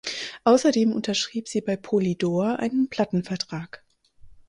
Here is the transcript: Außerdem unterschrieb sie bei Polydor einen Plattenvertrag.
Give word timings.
Außerdem 0.45 0.93
unterschrieb 0.93 1.47
sie 1.47 1.61
bei 1.61 1.77
Polydor 1.77 2.57
einen 2.57 2.89
Plattenvertrag. 2.89 3.83